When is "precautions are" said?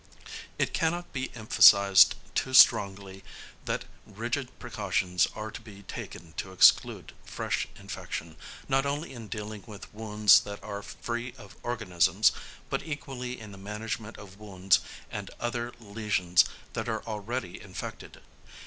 4.57-5.51